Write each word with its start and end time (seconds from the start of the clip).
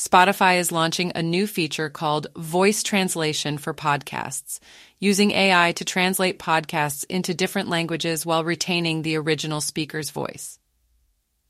Spotify 0.00 0.58
is 0.58 0.72
launching 0.72 1.12
a 1.14 1.22
new 1.22 1.46
feature 1.46 1.90
called 1.90 2.26
Voice 2.34 2.82
Translation 2.82 3.58
for 3.58 3.74
Podcasts, 3.74 4.58
using 4.98 5.30
AI 5.32 5.72
to 5.72 5.84
translate 5.84 6.38
podcasts 6.38 7.04
into 7.10 7.34
different 7.34 7.68
languages 7.68 8.24
while 8.24 8.42
retaining 8.42 9.02
the 9.02 9.16
original 9.16 9.60
speaker's 9.60 10.08
voice. 10.08 10.58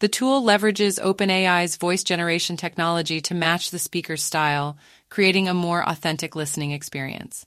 The 0.01 0.08
tool 0.08 0.42
leverages 0.42 1.01
OpenAI's 1.01 1.76
voice 1.76 2.03
generation 2.03 2.56
technology 2.56 3.21
to 3.21 3.35
match 3.35 3.71
the 3.71 3.78
speaker's 3.78 4.24
style, 4.24 4.76
creating 5.10 5.46
a 5.46 5.54
more 5.54 5.88
authentic 5.88 6.35
listening 6.35 6.72
experience. 6.72 7.46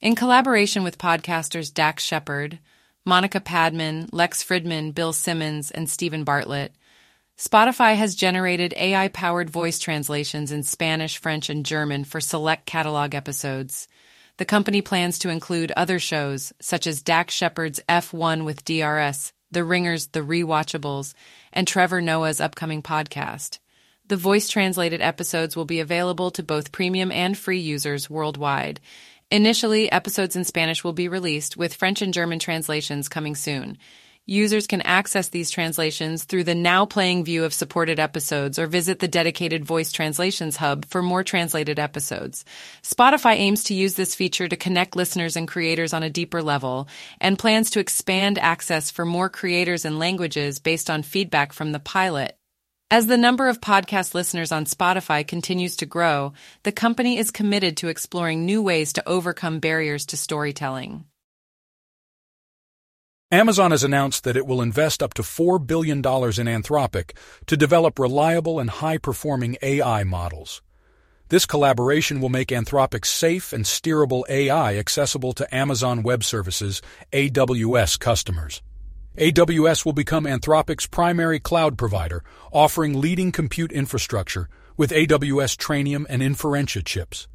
In 0.00 0.14
collaboration 0.14 0.82
with 0.82 0.96
podcasters 0.96 1.74
Dax 1.74 2.02
Shepard, 2.02 2.58
Monica 3.04 3.38
Padman, 3.38 4.08
Lex 4.12 4.42
Fridman, 4.42 4.94
Bill 4.94 5.12
Simmons, 5.12 5.70
and 5.70 5.90
Steven 5.90 6.24
Bartlett, 6.24 6.72
Spotify 7.38 7.96
has 7.96 8.14
generated 8.14 8.74
AI 8.76 9.08
powered 9.08 9.50
voice 9.50 9.78
translations 9.78 10.52
in 10.52 10.62
Spanish, 10.62 11.18
French, 11.18 11.48
and 11.48 11.64
German 11.66 12.04
for 12.04 12.20
select 12.20 12.66
catalog 12.66 13.14
episodes. 13.14 13.88
The 14.36 14.44
company 14.44 14.80
plans 14.82 15.18
to 15.20 15.28
include 15.28 15.72
other 15.72 15.98
shows, 15.98 16.52
such 16.60 16.86
as 16.86 17.02
Dax 17.02 17.34
Shepard's 17.34 17.80
F1 17.88 18.44
with 18.44 18.64
DRS, 18.64 19.32
The 19.50 19.64
Ringer's 19.64 20.08
The 20.08 20.20
Rewatchables, 20.20 21.14
and 21.52 21.66
Trevor 21.66 22.00
Noah's 22.00 22.40
upcoming 22.40 22.82
podcast. 22.82 23.58
The 24.06 24.16
voice 24.16 24.48
translated 24.48 25.00
episodes 25.00 25.56
will 25.56 25.64
be 25.64 25.80
available 25.80 26.30
to 26.32 26.42
both 26.42 26.72
premium 26.72 27.10
and 27.10 27.36
free 27.36 27.60
users 27.60 28.10
worldwide. 28.10 28.80
Initially, 29.30 29.90
episodes 29.90 30.36
in 30.36 30.44
Spanish 30.44 30.84
will 30.84 30.92
be 30.92 31.08
released, 31.08 31.56
with 31.56 31.74
French 31.74 32.02
and 32.02 32.12
German 32.12 32.38
translations 32.38 33.08
coming 33.08 33.34
soon. 33.34 33.78
Users 34.26 34.68
can 34.68 34.82
access 34.82 35.30
these 35.30 35.50
translations 35.50 36.22
through 36.22 36.44
the 36.44 36.54
now 36.54 36.86
playing 36.86 37.24
view 37.24 37.42
of 37.42 37.52
supported 37.52 37.98
episodes 37.98 38.56
or 38.56 38.68
visit 38.68 39.00
the 39.00 39.08
dedicated 39.08 39.64
voice 39.64 39.90
translations 39.90 40.56
hub 40.56 40.84
for 40.84 41.02
more 41.02 41.24
translated 41.24 41.80
episodes. 41.80 42.44
Spotify 42.84 43.34
aims 43.34 43.64
to 43.64 43.74
use 43.74 43.94
this 43.94 44.14
feature 44.14 44.46
to 44.46 44.56
connect 44.56 44.94
listeners 44.94 45.34
and 45.34 45.48
creators 45.48 45.92
on 45.92 46.04
a 46.04 46.10
deeper 46.10 46.40
level 46.40 46.86
and 47.20 47.36
plans 47.36 47.70
to 47.70 47.80
expand 47.80 48.38
access 48.38 48.92
for 48.92 49.04
more 49.04 49.28
creators 49.28 49.84
and 49.84 49.98
languages 49.98 50.60
based 50.60 50.88
on 50.88 51.02
feedback 51.02 51.52
from 51.52 51.72
the 51.72 51.80
pilot. 51.80 52.36
As 52.92 53.08
the 53.08 53.16
number 53.16 53.48
of 53.48 53.60
podcast 53.60 54.14
listeners 54.14 54.52
on 54.52 54.66
Spotify 54.66 55.26
continues 55.26 55.78
to 55.78 55.86
grow, 55.86 56.32
the 56.62 56.70
company 56.70 57.18
is 57.18 57.32
committed 57.32 57.78
to 57.78 57.88
exploring 57.88 58.46
new 58.46 58.62
ways 58.62 58.92
to 58.92 59.08
overcome 59.08 59.58
barriers 59.58 60.06
to 60.06 60.16
storytelling. 60.16 61.06
Amazon 63.32 63.70
has 63.70 63.82
announced 63.82 64.24
that 64.24 64.36
it 64.36 64.46
will 64.46 64.60
invest 64.60 65.02
up 65.02 65.14
to 65.14 65.22
$4 65.22 65.66
billion 65.66 66.00
in 66.00 66.02
Anthropic 66.02 67.16
to 67.46 67.56
develop 67.56 67.98
reliable 67.98 68.60
and 68.60 68.68
high 68.68 68.98
performing 68.98 69.56
AI 69.62 70.04
models. 70.04 70.60
This 71.30 71.46
collaboration 71.46 72.20
will 72.20 72.28
make 72.28 72.48
Anthropic's 72.48 73.08
safe 73.08 73.54
and 73.54 73.64
steerable 73.64 74.24
AI 74.28 74.76
accessible 74.76 75.32
to 75.32 75.54
Amazon 75.54 76.02
Web 76.02 76.22
Services 76.22 76.82
AWS 77.10 77.98
customers. 77.98 78.60
AWS 79.16 79.86
will 79.86 79.94
become 79.94 80.24
Anthropic's 80.24 80.86
primary 80.86 81.40
cloud 81.40 81.78
provider, 81.78 82.22
offering 82.52 83.00
leading 83.00 83.32
compute 83.32 83.72
infrastructure 83.72 84.50
with 84.76 84.90
AWS 84.90 85.56
Trainium 85.56 86.04
and 86.10 86.20
Inferentia 86.20 86.84
chips. 86.84 87.28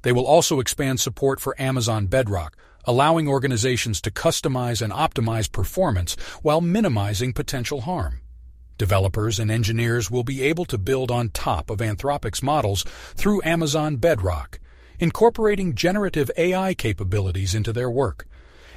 They 0.00 0.12
will 0.12 0.26
also 0.26 0.60
expand 0.60 0.98
support 0.98 1.40
for 1.40 1.60
Amazon 1.60 2.06
Bedrock, 2.06 2.56
allowing 2.84 3.28
organizations 3.28 4.00
to 4.00 4.10
customize 4.10 4.82
and 4.82 4.92
optimize 4.92 5.50
performance 5.50 6.16
while 6.42 6.60
minimizing 6.60 7.32
potential 7.32 7.82
harm. 7.82 8.20
Developers 8.78 9.38
and 9.38 9.50
engineers 9.50 10.10
will 10.10 10.24
be 10.24 10.42
able 10.42 10.64
to 10.64 10.78
build 10.78 11.10
on 11.10 11.28
top 11.28 11.70
of 11.70 11.78
Anthropic's 11.78 12.42
models 12.42 12.84
through 13.14 13.42
Amazon 13.44 13.96
Bedrock, 13.96 14.58
incorporating 14.98 15.74
generative 15.74 16.30
AI 16.36 16.74
capabilities 16.74 17.54
into 17.54 17.72
their 17.72 17.90
work. 17.90 18.26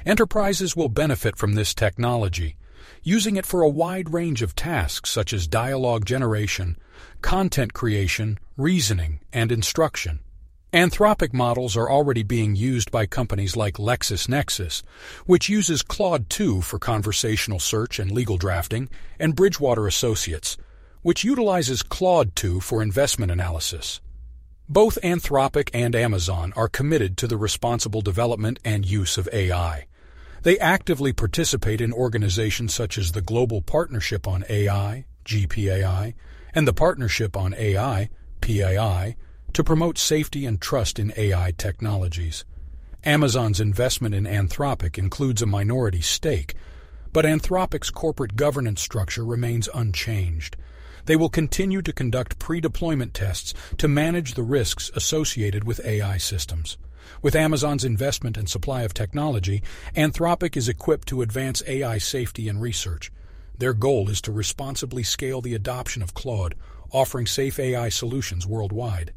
Enterprises 0.04 0.76
will 0.76 0.88
benefit 0.88 1.36
from 1.36 1.54
this 1.54 1.74
technology, 1.74 2.56
using 3.02 3.36
it 3.36 3.46
for 3.46 3.62
a 3.62 3.68
wide 3.68 4.12
range 4.12 4.42
of 4.42 4.54
tasks 4.54 5.10
such 5.10 5.32
as 5.32 5.48
dialogue 5.48 6.04
generation, 6.04 6.76
content 7.22 7.72
creation, 7.72 8.38
reasoning, 8.56 9.20
and 9.32 9.50
instruction. 9.50 10.20
Anthropic 10.72 11.32
models 11.32 11.76
are 11.76 11.88
already 11.88 12.24
being 12.24 12.56
used 12.56 12.90
by 12.90 13.06
companies 13.06 13.56
like 13.56 13.74
LexisNexis, 13.74 14.82
which 15.24 15.48
uses 15.48 15.80
Claude 15.82 16.28
2 16.28 16.60
for 16.60 16.80
conversational 16.80 17.60
search 17.60 18.00
and 18.00 18.10
legal 18.10 18.36
drafting, 18.36 18.88
and 19.18 19.36
Bridgewater 19.36 19.86
Associates, 19.86 20.56
which 21.02 21.22
utilizes 21.22 21.84
Claude 21.84 22.34
2 22.34 22.60
for 22.60 22.82
investment 22.82 23.30
analysis. 23.30 24.00
Both 24.68 24.98
Anthropic 25.04 25.70
and 25.72 25.94
Amazon 25.94 26.52
are 26.56 26.68
committed 26.68 27.16
to 27.18 27.28
the 27.28 27.36
responsible 27.36 28.00
development 28.00 28.58
and 28.64 28.84
use 28.84 29.16
of 29.16 29.28
AI. 29.32 29.86
They 30.42 30.58
actively 30.58 31.12
participate 31.12 31.80
in 31.80 31.92
organizations 31.92 32.74
such 32.74 32.98
as 32.98 33.12
the 33.12 33.22
Global 33.22 33.62
Partnership 33.62 34.26
on 34.26 34.44
AI, 34.48 35.06
GPAI, 35.24 36.14
and 36.52 36.66
the 36.66 36.74
Partnership 36.74 37.36
on 37.36 37.54
AI, 37.54 38.10
PAI, 38.40 39.14
to 39.56 39.64
promote 39.64 39.96
safety 39.96 40.44
and 40.44 40.60
trust 40.60 40.98
in 40.98 41.14
AI 41.16 41.50
technologies. 41.56 42.44
Amazon's 43.04 43.58
investment 43.58 44.14
in 44.14 44.24
Anthropic 44.24 44.98
includes 44.98 45.40
a 45.40 45.46
minority 45.46 46.02
stake, 46.02 46.52
but 47.10 47.24
Anthropic's 47.24 47.88
corporate 47.88 48.36
governance 48.36 48.82
structure 48.82 49.24
remains 49.24 49.66
unchanged. 49.72 50.58
They 51.06 51.16
will 51.16 51.30
continue 51.30 51.80
to 51.80 51.92
conduct 51.94 52.38
pre-deployment 52.38 53.14
tests 53.14 53.54
to 53.78 53.88
manage 53.88 54.34
the 54.34 54.42
risks 54.42 54.90
associated 54.94 55.64
with 55.64 55.82
AI 55.86 56.18
systems. 56.18 56.76
With 57.22 57.34
Amazon's 57.34 57.82
investment 57.82 58.36
and 58.36 58.50
supply 58.50 58.82
of 58.82 58.92
technology, 58.92 59.62
Anthropic 59.96 60.54
is 60.54 60.68
equipped 60.68 61.08
to 61.08 61.22
advance 61.22 61.62
AI 61.66 61.96
safety 61.96 62.50
and 62.50 62.60
research. 62.60 63.10
Their 63.56 63.72
goal 63.72 64.10
is 64.10 64.20
to 64.20 64.32
responsibly 64.32 65.02
scale 65.02 65.40
the 65.40 65.54
adoption 65.54 66.02
of 66.02 66.12
Claude, 66.12 66.56
offering 66.92 67.26
safe 67.26 67.58
AI 67.58 67.88
solutions 67.88 68.46
worldwide. 68.46 69.14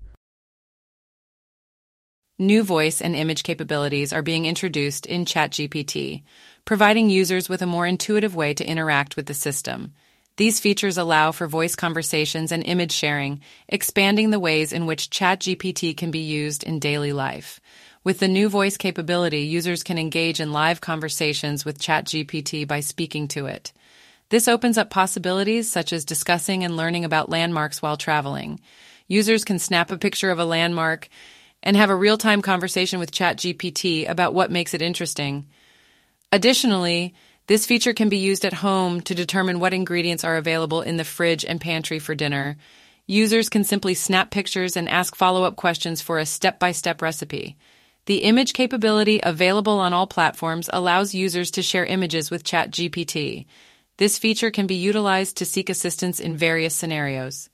New 2.41 2.63
voice 2.63 3.01
and 3.01 3.17
image 3.17 3.43
capabilities 3.43 4.13
are 4.13 4.21
being 4.21 4.45
introduced 4.45 5.05
in 5.05 5.25
ChatGPT, 5.25 6.23
providing 6.63 7.09
users 7.09 7.49
with 7.49 7.61
a 7.61 7.65
more 7.65 7.85
intuitive 7.85 8.33
way 8.33 8.53
to 8.53 8.65
interact 8.65 9.17
with 9.17 9.25
the 9.25 9.33
system. 9.33 9.91
These 10.37 10.61
features 10.61 10.97
allow 10.97 11.33
for 11.33 11.47
voice 11.47 11.75
conversations 11.75 12.53
and 12.53 12.65
image 12.65 12.93
sharing, 12.93 13.41
expanding 13.67 14.29
the 14.29 14.39
ways 14.39 14.71
in 14.71 14.85
which 14.85 15.09
ChatGPT 15.09 15.97
can 15.97 16.11
be 16.11 16.19
used 16.19 16.63
in 16.63 16.79
daily 16.79 17.11
life. 17.11 17.59
With 18.05 18.19
the 18.19 18.29
new 18.29 18.47
voice 18.47 18.77
capability, 18.77 19.41
users 19.41 19.83
can 19.83 19.97
engage 19.97 20.39
in 20.39 20.53
live 20.53 20.79
conversations 20.79 21.65
with 21.65 21.77
ChatGPT 21.77 22.65
by 22.65 22.79
speaking 22.79 23.27
to 23.29 23.47
it. 23.47 23.73
This 24.29 24.47
opens 24.47 24.77
up 24.77 24.89
possibilities 24.89 25.69
such 25.69 25.91
as 25.91 26.05
discussing 26.05 26.63
and 26.63 26.77
learning 26.77 27.03
about 27.03 27.29
landmarks 27.29 27.81
while 27.81 27.97
traveling. 27.97 28.61
Users 29.09 29.43
can 29.43 29.59
snap 29.59 29.91
a 29.91 29.97
picture 29.97 30.31
of 30.31 30.39
a 30.39 30.45
landmark 30.45 31.09
and 31.61 31.75
have 31.75 31.89
a 31.89 31.95
real 31.95 32.17
time 32.17 32.41
conversation 32.41 32.99
with 32.99 33.11
ChatGPT 33.11 34.09
about 34.09 34.33
what 34.33 34.51
makes 34.51 34.73
it 34.73 34.81
interesting. 34.81 35.47
Additionally, 36.31 37.13
this 37.47 37.65
feature 37.65 37.93
can 37.93 38.09
be 38.09 38.17
used 38.17 38.45
at 38.45 38.53
home 38.53 39.01
to 39.01 39.15
determine 39.15 39.59
what 39.59 39.73
ingredients 39.73 40.23
are 40.23 40.37
available 40.37 40.81
in 40.81 40.97
the 40.97 41.03
fridge 41.03 41.43
and 41.43 41.59
pantry 41.59 41.97
for 41.97 42.13
dinner. 42.13 42.57
Users 43.07 43.49
can 43.49 43.63
simply 43.63 43.95
snap 43.95 44.29
pictures 44.29 44.77
and 44.77 44.87
ask 44.87 45.15
follow 45.15 45.43
up 45.43 45.55
questions 45.55 45.99
for 45.99 46.19
a 46.19 46.27
step 46.27 46.59
by 46.59 46.71
step 46.71 47.01
recipe. 47.01 47.57
The 48.05 48.23
image 48.23 48.53
capability 48.53 49.19
available 49.21 49.79
on 49.79 49.93
all 49.93 50.07
platforms 50.07 50.69
allows 50.71 51.15
users 51.15 51.51
to 51.51 51.63
share 51.63 51.85
images 51.85 52.29
with 52.29 52.43
ChatGPT. 52.43 53.47
This 53.97 54.17
feature 54.17 54.51
can 54.51 54.67
be 54.67 54.75
utilized 54.75 55.37
to 55.37 55.45
seek 55.45 55.69
assistance 55.69 56.19
in 56.19 56.37
various 56.37 56.75
scenarios. 56.75 57.49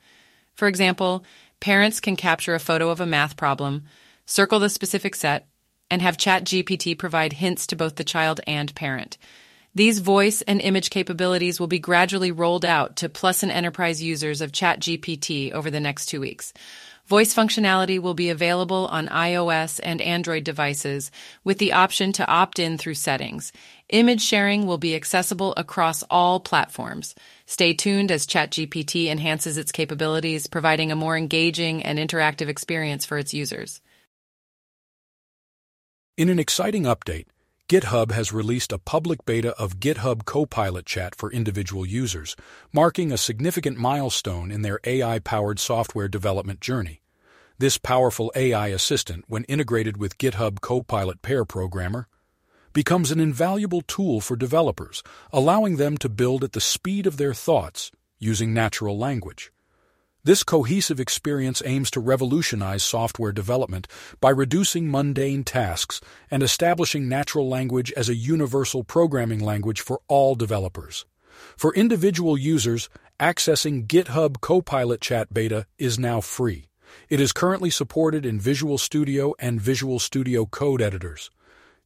For 0.55 0.67
example, 0.67 1.23
Parents 1.59 1.99
can 1.99 2.15
capture 2.15 2.55
a 2.55 2.59
photo 2.59 2.89
of 2.89 2.99
a 2.99 3.05
math 3.05 3.37
problem, 3.37 3.83
circle 4.25 4.59
the 4.59 4.69
specific 4.69 5.15
set, 5.15 5.47
and 5.89 6.01
have 6.01 6.17
ChatGPT 6.17 6.97
provide 6.97 7.33
hints 7.33 7.67
to 7.67 7.75
both 7.75 7.95
the 7.95 8.03
child 8.03 8.41
and 8.47 8.73
parent. 8.75 9.17
These 9.75 9.99
voice 9.99 10.41
and 10.41 10.61
image 10.61 10.89
capabilities 10.89 11.59
will 11.59 11.67
be 11.67 11.79
gradually 11.79 12.31
rolled 12.31 12.63
out 12.63 12.95
to 12.97 13.09
Plus 13.09 13.43
and 13.43 13.51
Enterprise 13.51 14.01
users 14.01 14.39
of 14.39 14.53
ChatGPT 14.53 15.51
over 15.51 15.69
the 15.69 15.81
next 15.81 16.05
two 16.05 16.21
weeks. 16.21 16.53
Voice 17.07 17.35
functionality 17.35 17.99
will 17.99 18.15
be 18.15 18.29
available 18.29 18.87
on 18.87 19.07
iOS 19.09 19.79
and 19.83 20.01
Android 20.01 20.43
devices 20.43 21.11
with 21.43 21.59
the 21.59 21.73
option 21.73 22.11
to 22.13 22.25
opt 22.25 22.57
in 22.57 22.77
through 22.77 22.95
settings. 22.95 23.51
Image 23.89 24.21
sharing 24.21 24.65
will 24.65 24.79
be 24.79 24.95
accessible 24.95 25.53
across 25.57 26.03
all 26.09 26.39
platforms. 26.39 27.13
Stay 27.45 27.75
tuned 27.75 28.11
as 28.11 28.25
ChatGPT 28.25 29.07
enhances 29.07 29.59
its 29.59 29.71
capabilities, 29.71 30.47
providing 30.47 30.91
a 30.91 30.95
more 30.95 31.15
engaging 31.15 31.83
and 31.83 31.99
interactive 31.99 32.47
experience 32.47 33.05
for 33.05 33.19
its 33.19 33.33
users. 33.33 33.81
In 36.17 36.29
an 36.29 36.39
exciting 36.39 36.83
update, 36.83 37.27
GitHub 37.69 38.11
has 38.11 38.33
released 38.33 38.71
a 38.71 38.79
public 38.79 39.23
beta 39.23 39.55
of 39.59 39.79
GitHub 39.79 40.25
Copilot 40.25 40.87
Chat 40.87 41.13
for 41.13 41.31
individual 41.31 41.85
users, 41.85 42.35
marking 42.73 43.11
a 43.11 43.17
significant 43.17 43.77
milestone 43.77 44.49
in 44.49 44.63
their 44.63 44.79
AI-powered 44.83 45.59
software 45.59 46.07
development 46.07 46.59
journey. 46.59 47.01
This 47.59 47.77
powerful 47.77 48.31
AI 48.35 48.69
assistant, 48.69 49.25
when 49.27 49.43
integrated 49.43 49.97
with 49.97 50.17
GitHub 50.17 50.61
Copilot 50.61 51.21
Pair 51.21 51.45
Programmer, 51.45 52.07
becomes 52.75 53.09
an 53.09 53.21
invaluable 53.21 53.81
tool 53.81 54.19
for 54.19 54.35
developers, 54.35 55.01
allowing 55.31 55.77
them 55.77 55.97
to 55.97 56.09
build 56.09 56.43
at 56.43 56.51
the 56.51 56.59
speed 56.59 57.07
of 57.07 57.15
their 57.15 57.33
thoughts 57.33 57.89
using 58.19 58.53
natural 58.53 58.97
language. 58.97 59.51
This 60.25 60.43
cohesive 60.43 60.99
experience 60.99 61.61
aims 61.65 61.89
to 61.91 62.01
revolutionize 62.01 62.83
software 62.83 63.31
development 63.31 63.87
by 64.19 64.31
reducing 64.31 64.91
mundane 64.91 65.45
tasks 65.45 66.01
and 66.29 66.43
establishing 66.43 67.07
natural 67.07 67.47
language 67.47 67.93
as 67.93 68.09
a 68.09 68.15
universal 68.15 68.83
programming 68.83 69.39
language 69.39 69.79
for 69.79 70.01
all 70.09 70.35
developers. 70.35 71.05
For 71.55 71.73
individual 71.75 72.37
users, 72.37 72.89
accessing 73.21 73.87
GitHub 73.87 74.41
Copilot 74.41 74.99
Chat 74.99 75.33
Beta 75.33 75.65
is 75.77 75.97
now 75.97 76.19
free. 76.19 76.67
It 77.07 77.21
is 77.21 77.31
currently 77.31 77.69
supported 77.69 78.25
in 78.25 78.39
Visual 78.39 78.77
Studio 78.77 79.33
and 79.39 79.61
Visual 79.61 79.99
Studio 79.99 80.45
Code 80.45 80.81
editors. 80.81 81.29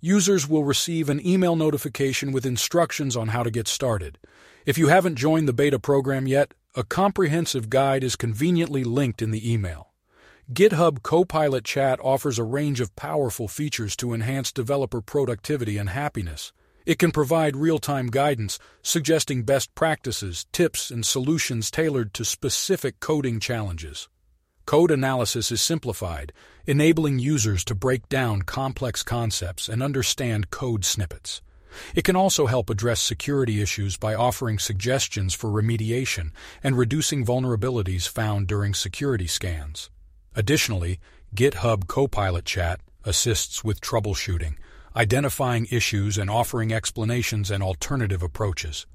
Users 0.02 0.48
will 0.48 0.64
receive 0.64 1.10
an 1.10 1.26
email 1.28 1.58
notification 1.58 2.32
with 2.32 2.46
instructions 2.46 3.18
on 3.18 3.30
how 3.30 3.44
to 3.44 3.52
get 3.52 3.68
started. 3.68 4.18
If 4.66 4.78
you 4.78 4.88
haven't 4.88 5.18
joined 5.18 5.46
the 5.46 5.54
beta 5.54 5.78
program 5.78 6.26
yet, 6.26 6.54
a 6.74 6.86
comprehensive 6.86 7.70
guide 7.70 8.02
is 8.02 8.16
conveniently 8.16 8.86
linked 8.86 9.22
in 9.22 9.32
the 9.32 9.52
email. 9.52 9.90
GitHub 10.54 11.04
Copilot 11.04 11.66
Chat 11.66 12.00
offers 12.02 12.40
a 12.40 12.46
range 12.46 12.80
of 12.80 12.96
powerful 12.96 13.50
features 13.50 13.98
to 13.98 14.14
enhance 14.14 14.54
developer 14.54 15.02
productivity 15.02 15.78
and 15.78 15.90
happiness. 15.90 16.54
It 16.86 16.98
can 16.98 17.12
provide 17.12 17.58
real 17.58 17.78
time 17.78 18.08
guidance, 18.08 18.58
suggesting 18.82 19.44
best 19.44 19.76
practices, 19.76 20.46
tips, 20.54 20.92
and 20.92 21.06
solutions 21.06 21.70
tailored 21.70 22.14
to 22.14 22.24
specific 22.24 23.02
coding 23.02 23.42
challenges. 23.42 24.08
Code 24.70 24.92
analysis 24.92 25.52
is 25.52 25.64
simplified, 25.64 26.32
enabling 26.68 27.18
users 27.18 27.64
to 27.64 27.74
break 27.74 28.08
down 28.08 28.44
complex 28.44 29.02
concepts 29.02 29.68
and 29.68 29.82
understand 29.82 30.52
code 30.52 30.86
snippets. 30.86 31.42
It 31.96 32.04
can 32.04 32.16
also 32.16 32.46
help 32.46 32.70
address 32.70 33.02
security 33.02 33.64
issues 33.64 33.98
by 33.98 34.14
offering 34.14 34.60
suggestions 34.60 35.34
for 35.34 35.50
remediation 35.50 36.30
and 36.64 36.78
reducing 36.78 37.26
vulnerabilities 37.26 38.08
found 38.08 38.46
during 38.46 38.76
security 38.76 39.26
scans. 39.26 39.90
Additionally, 40.36 41.00
GitHub 41.36 41.88
Copilot 41.88 42.46
Chat 42.46 42.80
assists 43.04 43.64
with 43.64 43.82
troubleshooting, 43.82 44.54
identifying 44.96 45.66
issues 45.72 46.16
and 46.16 46.30
offering 46.30 46.72
explanations 46.72 47.50
and 47.50 47.64
alternative 47.64 48.22
approaches. 48.22 48.86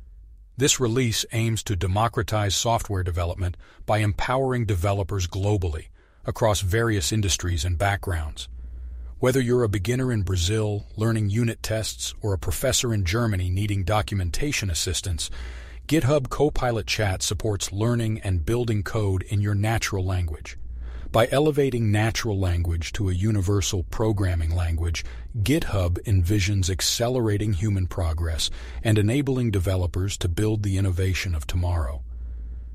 This 0.57 0.79
release 0.79 1.25
aims 1.33 1.65
to 1.65 1.75
democratize 1.75 2.55
software 2.55 3.03
development 3.03 3.57
by 3.87 3.99
empowering 3.99 4.67
developers 4.67 5.27
globally 5.27 5.89
across 6.25 6.61
various 6.61 7.11
industries 7.11 7.65
and 7.65 7.77
backgrounds. 7.77 8.49
Whether 9.19 9.41
you're 9.41 9.65
a 9.65 9.69
beginner 9.69 10.13
in 10.13 10.23
Brazil 10.23 10.87
learning 10.97 11.31
unit 11.31 11.61
tests 11.61 12.15
or 12.23 12.33
a 12.33 12.39
professor 12.39 12.95
in 12.95 13.05
Germany 13.05 13.51
needing 13.51 13.83
documentation 13.83 14.71
assistance, 14.71 15.29
GitHub 15.89 16.29
Copilot 16.29 16.87
Chat 16.87 17.23
supports 17.23 17.73
learning 17.73 18.21
and 18.21 18.47
building 18.47 18.85
code 18.85 19.25
in 19.25 19.41
your 19.41 19.57
natural 19.57 20.05
language. 20.05 20.57
By 21.15 21.29
elevating 21.31 21.93
natural 21.93 22.41
language 22.41 22.93
to 22.95 23.09
a 23.09 23.15
universal 23.15 23.85
programming 23.85 24.51
language, 24.53 25.05
GitHub 25.45 26.03
envisions 26.03 26.69
accelerating 26.69 27.53
human 27.53 27.87
progress 27.87 28.51
and 28.83 28.99
enabling 28.99 29.53
developers 29.53 30.17
to 30.17 30.29
build 30.29 30.65
the 30.65 30.77
innovation 30.77 31.37
of 31.37 31.47
tomorrow. 31.47 32.03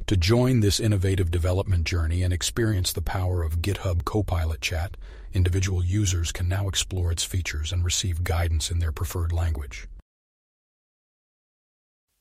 To 0.07 0.15
join 0.15 0.61
this 0.61 0.79
innovative 0.79 1.31
development 1.31 1.83
journey 1.83 2.23
and 2.23 2.31
experience 2.31 2.93
the 2.93 3.01
power 3.01 3.43
of 3.43 3.59
GitHub 3.59 4.05
Copilot 4.05 4.61
Chat, 4.61 4.95
individual 5.33 5.83
users 5.83 6.31
can 6.31 6.47
now 6.47 6.69
explore 6.69 7.11
its 7.11 7.25
features 7.25 7.73
and 7.73 7.83
receive 7.83 8.23
guidance 8.23 8.71
in 8.71 8.79
their 8.79 8.93
preferred 8.93 9.33
language. 9.33 9.85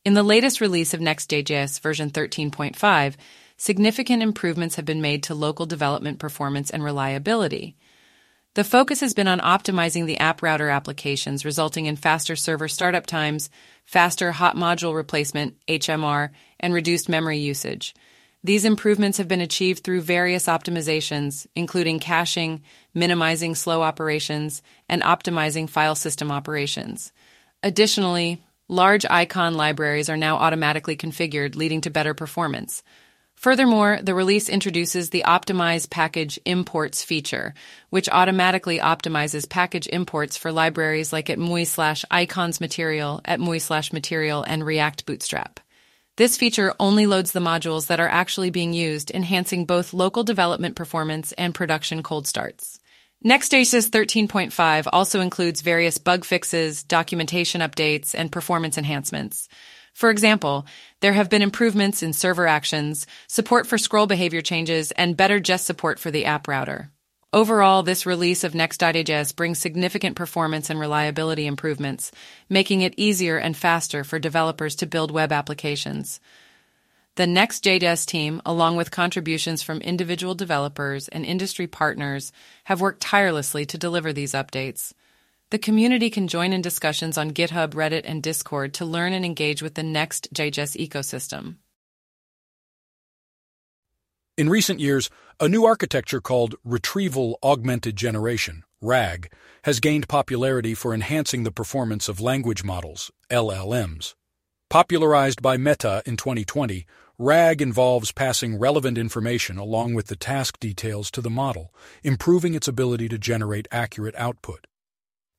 In 0.05 0.15
the 0.15 0.25
latest 0.25 0.61
release 0.61 0.95
of 0.95 1.01
Next.js 1.01 1.79
version 1.81 2.11
13.5, 2.11 3.15
significant 3.59 4.23
improvements 4.23 4.77
have 4.77 4.87
been 4.87 5.03
made 5.03 5.23
to 5.25 5.35
local 5.35 5.67
development 5.67 6.19
performance 6.19 6.71
and 6.71 6.83
reliability. 6.83 7.77
The 8.55 8.65
focus 8.65 9.01
has 9.01 9.13
been 9.13 9.29
on 9.29 9.41
optimizing 9.41 10.07
the 10.07 10.19
app 10.19 10.43
router 10.43 10.71
applications, 10.71 11.45
resulting 11.45 11.87
in 11.87 11.97
faster 11.97 12.35
server 12.35 12.67
startup 12.67 13.05
times, 13.05 13.51
faster 13.85 14.33
hot 14.33 14.57
module 14.57 14.95
replacement, 14.95 15.55
HMR, 15.69 16.31
and 16.59 16.73
reduced 16.73 17.09
memory 17.09 17.39
usage. 17.39 17.95
These 18.43 18.65
improvements 18.65 19.19
have 19.19 19.29
been 19.29 19.41
achieved 19.41 19.83
through 19.83 20.01
various 20.03 20.47
optimizations, 20.47 21.47
including 21.55 21.99
caching, 21.99 22.63
minimizing 22.95 23.55
slow 23.55 23.83
operations, 23.83 24.63
and 24.89 25.03
optimizing 25.03 25.69
file 25.69 25.97
system 25.97 26.31
operations. 26.31 27.13
Additionally, 27.63 28.43
large 28.69 29.05
icon 29.11 29.55
libraries 29.55 30.09
are 30.09 30.17
now 30.17 30.37
automatically 30.37 30.97
configured, 30.97 31.57
leading 31.57 31.81
to 31.81 31.91
better 31.91 32.15
performance. 32.15 32.83
Furthermore, 33.39 34.01
the 34.03 34.17
release 34.17 34.49
introduces 34.49 35.11
the 35.11 35.23
Optimize 35.25 35.89
Package 35.89 36.41
Imports 36.45 37.05
feature, 37.05 37.55
which 37.89 38.09
automatically 38.09 38.81
optimizes 38.81 39.49
package 39.49 39.87
imports 39.87 40.37
for 40.37 40.51
libraries 40.51 41.13
like 41.13 41.31
at 41.31 41.39
MUI 41.39 41.65
slash 41.65 42.05
icons 42.11 42.61
material, 42.61 43.21
at 43.25 43.39
MUI 43.39 43.61
slash 43.61 43.93
material, 43.93 44.43
and 44.43 44.67
React 44.67 45.07
Bootstrap. 45.07 45.61
This 46.17 46.37
feature 46.37 46.75
only 46.81 47.07
loads 47.07 47.31
the 47.31 47.39
modules 47.39 47.87
that 47.87 48.01
are 48.01 48.09
actually 48.09 48.51
being 48.51 48.73
used, 48.73 49.13
enhancing 49.13 49.67
both 49.67 49.95
local 49.95 50.25
development 50.25 50.75
performance 50.75 51.31
and 51.31 51.55
production 51.55 52.03
cold 52.03 52.27
starts. 52.27 52.81
Next.js 53.23 53.91
13.5 53.91 54.89
also 54.93 55.21
includes 55.21 55.61
various 55.61 55.99
bug 55.99 56.25
fixes, 56.25 56.83
documentation 56.83 57.61
updates, 57.61 58.17
and 58.17 58.33
performance 58.33 58.77
enhancements. 58.77 59.49
For 59.99 60.11
example, 60.11 60.65
there 61.01 61.15
have 61.15 61.29
been 61.29 61.43
improvements 61.43 62.05
in 62.05 62.13
server 62.13 62.47
actions, 62.47 63.05
support 63.27 63.67
for 63.67 63.79
scroll 63.79 64.07
behavior 64.07 64.41
changes, 64.41 64.93
and 64.93 65.17
better 65.17 65.41
jest 65.41 65.67
support 65.67 65.99
for 65.99 66.13
the 66.13 66.25
app 66.25 66.47
router. 66.47 66.93
Overall, 67.33 67.83
this 67.83 68.07
release 68.07 68.45
of 68.45 68.55
Next.js 68.55 69.35
brings 69.35 69.59
significant 69.59 70.15
performance 70.15 70.71
and 70.71 70.79
reliability 70.79 71.49
improvements, 71.49 72.13
making 72.49 72.83
it 72.83 72.95
easier 72.97 73.39
and 73.39 73.57
faster 73.57 74.05
for 74.05 74.21
developers 74.21 74.77
to 74.77 74.87
build 74.87 75.11
web 75.11 75.33
applications. 75.33 76.21
The 77.17 77.27
Next.js 77.27 78.07
team, 78.07 78.41
along 78.47 78.77
with 78.77 78.93
contributions 78.93 79.65
from 79.65 79.81
individual 79.81 80.37
developers 80.37 81.09
and 81.09 81.27
industry 81.27 81.67
partners, 81.67 82.31
have 82.67 82.81
worked 82.81 83.01
tirelessly 83.01 83.67
to 83.67 83.77
deliver 83.77 84.13
these 84.13 84.33
updates. 84.33 84.93
The 85.51 85.59
community 85.59 86.11
can 86.11 86.29
join 86.29 86.53
in 86.53 86.61
discussions 86.61 87.17
on 87.17 87.31
GitHub, 87.31 87.71
Reddit, 87.71 88.03
and 88.05 88.23
Discord 88.23 88.75
to 88.75 88.85
learn 88.85 89.15
and 89.15 89.25
engage 89.25 89.63
with 89.63 89.77
the 89.77 89.83
next 89.83 90.29
Next.js 90.37 90.77
ecosystem. 90.77 91.57
In 94.37 94.51
recent 94.51 94.79
years, 94.79 95.09
a 95.41 95.49
new 95.49 95.65
architecture 95.65 96.21
called 96.21 96.57
Retrieval 96.65 97.39
Augmented 97.43 97.97
Generation, 97.97 98.63
RAG, 98.83 99.33
has 99.65 99.81
gained 99.81 100.07
popularity 100.07 100.75
for 100.75 100.93
enhancing 100.93 101.45
the 101.45 101.51
performance 101.51 102.11
of 102.11 102.21
language 102.21 102.63
models, 102.63 103.11
LLMs. 103.31 104.15
Popularized 104.69 105.41
by 105.41 105.57
Meta 105.57 106.03
in 106.05 106.19
2020, 106.19 106.85
RAG 107.17 107.63
involves 107.63 108.13
passing 108.13 108.59
relevant 108.59 108.99
information 108.99 109.57
along 109.57 109.95
with 109.95 110.09
the 110.09 110.17
task 110.17 110.61
details 110.61 111.11
to 111.11 111.23
the 111.23 111.31
model, 111.31 111.73
improving 112.03 112.55
its 112.55 112.69
ability 112.69 113.09
to 113.09 113.17
generate 113.17 113.67
accurate 113.73 114.15
output. 114.17 114.67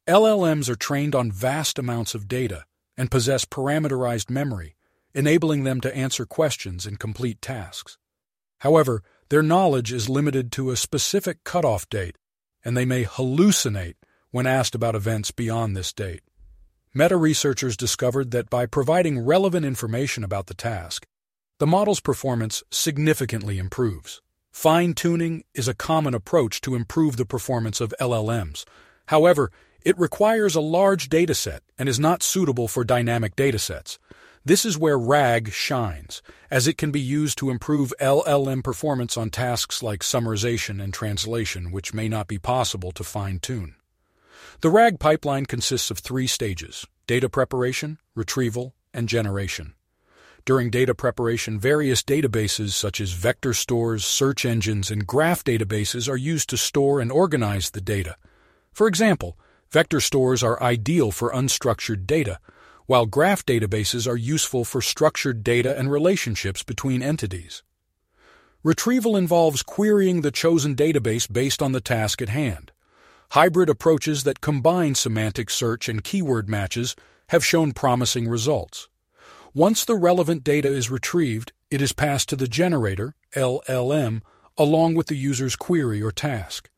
LLMs 0.10 0.68
are 0.70 0.76
trained 0.76 1.14
on 1.14 1.32
vast 1.32 1.78
amounts 1.78 2.16
of 2.16 2.28
data 2.28 2.66
and 2.98 3.12
possess 3.12 3.46
parameterized 3.46 4.28
memory, 4.28 4.76
enabling 5.14 5.66
them 5.66 5.80
to 5.82 5.96
answer 5.96 6.26
questions 6.26 6.88
and 6.88 7.00
complete 7.00 7.44
tasks. 7.44 8.00
However, 8.62 9.04
their 9.30 9.44
knowledge 9.44 9.94
is 9.94 10.10
limited 10.10 10.52
to 10.54 10.72
a 10.72 10.76
specific 10.76 11.44
cutoff 11.44 11.88
date, 11.90 12.18
and 12.66 12.76
they 12.76 12.86
may 12.86 13.04
hallucinate 13.04 13.98
when 14.32 14.48
asked 14.48 14.74
about 14.74 14.96
events 14.96 15.30
beyond 15.30 15.78
this 15.78 15.94
date. 15.94 16.22
Meta 16.92 17.16
researchers 17.16 17.78
discovered 17.78 18.32
that 18.32 18.50
by 18.50 18.66
providing 18.66 19.24
relevant 19.24 19.64
information 19.64 20.24
about 20.24 20.48
the 20.48 20.56
task, 20.56 21.06
the 21.60 21.68
model's 21.68 22.00
performance 22.00 22.64
significantly 22.72 23.60
improves. 23.60 24.24
Fine 24.52 24.96
tuning 24.96 25.44
is 25.54 25.68
a 25.68 25.76
common 25.76 26.16
approach 26.16 26.62
to 26.62 26.74
improve 26.74 27.16
the 27.16 27.28
performance 27.28 27.80
of 27.80 27.94
LLMs. 28.02 28.66
However, 29.06 29.52
it 29.84 29.98
requires 29.98 30.56
a 30.56 30.62
large 30.62 31.10
dataset 31.10 31.60
and 31.78 31.88
is 31.88 32.00
not 32.00 32.24
suitable 32.24 32.68
for 32.68 32.84
dynamic 32.84 33.36
datasets. 33.36 33.98
This 34.46 34.66
is 34.66 34.78
where 34.78 34.98
RAG 34.98 35.52
shines, 35.52 36.22
as 36.50 36.68
it 36.68 36.78
can 36.78 36.92
be 36.92 37.00
used 37.00 37.38
to 37.40 37.50
improve 37.50 37.94
LLM 38.00 38.64
performance 38.64 39.18
on 39.18 39.30
tasks 39.30 39.84
like 39.84 40.00
summarization 40.00 40.82
and 40.82 40.94
translation, 40.94 41.72
which 41.72 41.94
may 41.94 42.08
not 42.08 42.28
be 42.28 42.40
possible 42.40 42.92
to 42.94 43.04
fine 43.04 43.40
tune. 43.40 43.76
The 44.62 44.70
RAG 44.70 45.00
pipeline 45.00 45.46
consists 45.46 45.92
of 45.92 46.00
three 46.00 46.28
stages 46.28 46.86
data 47.06 47.30
preparation, 47.30 47.98
retrieval, 48.16 48.76
and 48.94 49.10
generation. 49.10 49.74
During 50.46 50.70
data 50.70 50.96
preparation, 50.96 51.60
various 51.60 52.02
databases 52.02 52.72
such 52.72 53.02
as 53.02 53.12
vector 53.12 53.54
stores, 53.54 54.06
search 54.06 54.46
engines, 54.46 54.90
and 54.90 55.06
graph 55.06 55.44
databases 55.44 56.10
are 56.10 56.18
used 56.18 56.50
to 56.50 56.58
store 56.58 57.00
and 57.00 57.12
organize 57.12 57.72
the 57.72 57.82
data. 57.82 58.16
For 58.72 58.88
example, 58.88 59.38
vector 59.72 60.00
stores 60.00 60.44
are 60.44 60.62
ideal 60.62 61.12
for 61.12 61.32
unstructured 61.32 62.06
data, 62.06 62.40
while 62.86 63.06
graph 63.06 63.46
databases 63.46 64.08
are 64.08 64.18
useful 64.18 64.66
for 64.66 64.82
structured 64.82 65.44
data 65.44 65.78
and 65.78 65.92
relationships 65.92 66.64
between 66.64 67.04
entities. 67.04 67.62
Retrieval 68.64 69.16
involves 69.16 69.64
querying 69.64 70.22
the 70.22 70.32
chosen 70.32 70.76
database 70.76 71.32
based 71.32 71.62
on 71.62 71.72
the 71.72 71.82
task 71.82 72.22
at 72.22 72.30
hand. 72.30 72.72
Hybrid 73.32 73.70
approaches 73.70 74.24
that 74.24 74.42
combine 74.42 74.96
semantic 74.96 75.50
search 75.50 75.88
and 75.88 76.04
keyword 76.04 76.50
matches 76.50 76.96
have 77.30 77.46
shown 77.46 77.74
promising 77.74 78.28
results. 78.28 78.90
Once 79.54 79.86
the 79.86 79.96
relevant 79.96 80.44
data 80.44 80.68
is 80.68 80.90
retrieved, 80.90 81.54
it 81.70 81.82
is 81.82 81.94
passed 81.94 82.28
to 82.30 82.36
the 82.36 82.48
generator, 82.48 83.16
LLM, 83.36 84.22
along 84.58 84.96
with 84.96 85.08
the 85.08 85.16
user's 85.16 85.56
query 85.56 86.02
or 86.02 86.12
task. 86.12 86.70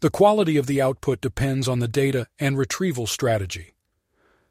The 0.00 0.10
quality 0.10 0.58
of 0.58 0.66
the 0.66 0.82
output 0.82 1.22
depends 1.22 1.66
on 1.66 1.78
the 1.78 1.88
data 1.88 2.26
and 2.38 2.58
retrieval 2.58 3.06
strategy. 3.06 3.74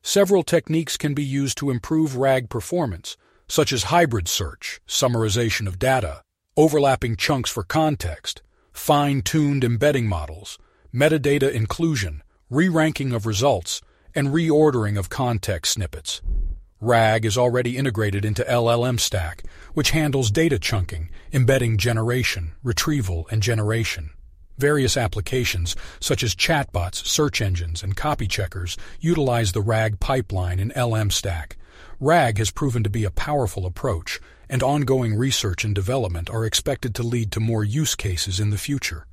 Several 0.01 0.41
techniques 0.41 0.97
can 0.97 1.13
be 1.13 1.23
used 1.23 1.55
to 1.59 1.69
improve 1.69 2.15
RAG 2.15 2.49
performance, 2.49 3.15
such 3.47 3.71
as 3.71 3.83
hybrid 3.83 4.27
search, 4.27 4.81
summarization 4.87 5.67
of 5.67 5.77
data, 5.77 6.23
overlapping 6.57 7.15
chunks 7.15 7.51
for 7.51 7.63
context, 7.63 8.41
fine-tuned 8.73 9.63
embedding 9.63 10.07
models, 10.07 10.57
metadata 10.91 11.51
inclusion, 11.51 12.23
re-ranking 12.49 13.13
of 13.13 13.27
results, 13.27 13.81
and 14.15 14.29
reordering 14.29 14.97
of 14.97 15.09
context 15.09 15.73
snippets. 15.73 16.23
RAG 16.81 17.23
is 17.23 17.37
already 17.37 17.77
integrated 17.77 18.25
into 18.25 18.43
LLM 18.43 18.99
Stack, 18.99 19.43
which 19.75 19.91
handles 19.91 20.31
data 20.31 20.57
chunking, 20.57 21.09
embedding 21.31 21.77
generation, 21.77 22.53
retrieval, 22.63 23.27
and 23.29 23.43
generation. 23.43 24.09
Various 24.57 24.95
applications, 24.95 25.75
such 26.00 26.24
as 26.24 26.35
chatbots, 26.35 27.05
search 27.05 27.41
engines, 27.41 27.83
and 27.83 27.95
copy 27.95 28.27
checkers, 28.27 28.77
utilize 29.01 29.51
the 29.51 29.62
RAG 29.62 30.00
pipeline 30.00 30.59
in 30.59 30.71
LM 30.75 31.12
Stack. 31.12 31.57
RAG 32.00 32.38
has 32.38 32.51
proven 32.51 32.83
to 32.83 32.89
be 32.89 33.03
a 33.03 33.12
powerful 33.12 33.65
approach, 33.65 34.19
and 34.50 34.63
ongoing 34.63 35.15
research 35.15 35.65
and 35.65 35.75
development 35.75 36.29
are 36.29 36.45
expected 36.45 36.95
to 36.95 37.03
lead 37.03 37.31
to 37.31 37.39
more 37.39 37.63
use 37.63 37.95
cases 37.95 38.39
in 38.39 38.50
the 38.50 38.57
future. 38.57 39.05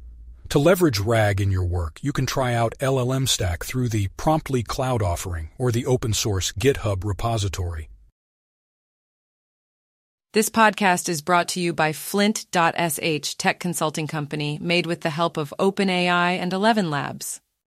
To 0.51 0.59
leverage 0.59 1.01
RAG 1.01 1.41
in 1.41 1.51
your 1.51 1.65
work, 1.65 1.99
you 2.03 2.13
can 2.13 2.27
try 2.27 2.55
out 2.55 2.75
LLM 2.79 3.29
Stack 3.29 3.65
through 3.65 3.89
the 3.89 4.09
Promptly 4.17 4.63
Cloud 4.63 5.03
offering 5.03 5.49
or 5.59 5.73
the 5.73 5.87
open 5.87 6.13
source 6.13 6.53
GitHub 6.53 7.05
repository. 7.05 7.89
This 10.35 10.49
podcast 10.49 11.11
is 11.11 11.21
brought 11.21 11.49
to 11.49 11.61
you 11.61 11.75
by 11.75 11.93
Flint.sh 11.93 13.35
tech 13.35 13.61
consulting 13.61 14.07
company 14.07 14.59
made 14.63 14.87
with 14.87 15.03
the 15.03 15.11
help 15.11 15.37
of 15.37 15.53
OpenAI 15.59 16.39
and 16.39 16.55
Eleven 16.55 16.89
Labs. 16.89 17.42